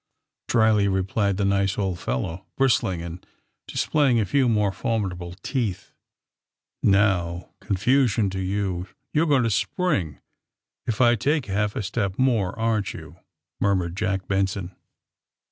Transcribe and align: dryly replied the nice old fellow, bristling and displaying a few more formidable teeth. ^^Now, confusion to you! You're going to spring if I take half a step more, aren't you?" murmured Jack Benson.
dryly 0.47 0.87
replied 0.87 1.37
the 1.37 1.45
nice 1.45 1.77
old 1.77 1.99
fellow, 1.99 2.43
bristling 2.57 3.03
and 3.03 3.23
displaying 3.67 4.19
a 4.19 4.25
few 4.25 4.49
more 4.49 4.71
formidable 4.71 5.35
teeth. 5.43 5.93
^^Now, 6.83 7.51
confusion 7.59 8.31
to 8.31 8.39
you! 8.41 8.87
You're 9.13 9.27
going 9.27 9.43
to 9.43 9.51
spring 9.51 10.19
if 10.87 11.01
I 11.01 11.13
take 11.13 11.45
half 11.45 11.75
a 11.75 11.83
step 11.83 12.17
more, 12.17 12.57
aren't 12.57 12.95
you?" 12.95 13.17
murmured 13.59 13.95
Jack 13.95 14.27
Benson. 14.27 14.75